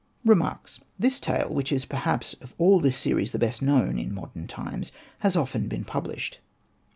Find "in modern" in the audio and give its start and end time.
3.99-4.47